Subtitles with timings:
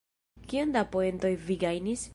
[0.53, 2.09] Kiom da poentoj vi gajnis?